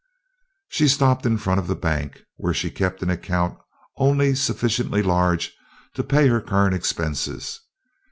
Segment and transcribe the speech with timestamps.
[0.69, 3.55] She stopped in front of the bank, where she kept an account
[3.97, 5.53] only sufficiently large
[5.93, 7.59] to pay her current expenses.